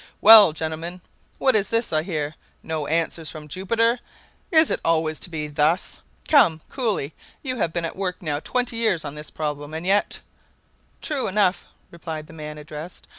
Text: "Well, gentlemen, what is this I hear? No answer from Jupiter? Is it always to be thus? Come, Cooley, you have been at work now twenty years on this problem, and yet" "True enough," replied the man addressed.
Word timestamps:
"Well, 0.19 0.51
gentlemen, 0.51 1.01
what 1.37 1.55
is 1.55 1.69
this 1.69 1.93
I 1.93 2.01
hear? 2.01 2.33
No 2.63 2.87
answer 2.87 3.23
from 3.25 3.47
Jupiter? 3.47 3.99
Is 4.49 4.71
it 4.71 4.79
always 4.83 5.19
to 5.19 5.29
be 5.29 5.45
thus? 5.47 6.01
Come, 6.27 6.61
Cooley, 6.71 7.13
you 7.43 7.57
have 7.57 7.71
been 7.71 7.85
at 7.85 7.95
work 7.95 8.19
now 8.19 8.39
twenty 8.39 8.77
years 8.77 9.05
on 9.05 9.13
this 9.13 9.29
problem, 9.29 9.75
and 9.75 9.85
yet" 9.85 10.19
"True 11.03 11.27
enough," 11.27 11.67
replied 11.91 12.25
the 12.25 12.33
man 12.33 12.57
addressed. 12.57 13.07